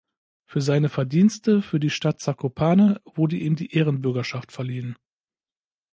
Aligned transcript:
Für 0.47 0.63
seine 0.63 0.89
Verdienste 0.89 1.61
für 1.61 1.79
die 1.79 1.91
Stadt 1.91 2.19
Zakopane 2.21 2.99
wurde 3.05 3.35
ihm 3.35 3.55
die 3.55 3.75
Ehrenbürgerschaft 3.75 4.51
verliehen. 4.51 4.95